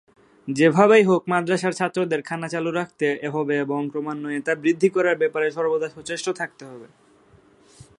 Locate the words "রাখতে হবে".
2.71-3.55